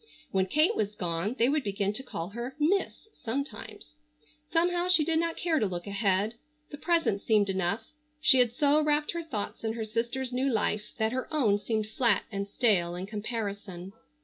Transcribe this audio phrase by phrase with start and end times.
[0.31, 3.93] When Kate was gone they would begin to call her "Miss" sometimes.
[4.51, 6.39] Somehow she did not care to look ahead.
[6.71, 7.85] The present seemed enough.
[8.19, 11.85] She had so wrapped her thoughts in her sister's new life that her own seemed
[11.85, 13.93] flat and stale in comparison.